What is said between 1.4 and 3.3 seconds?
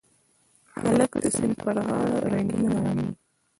پر غاړه رنګین غمي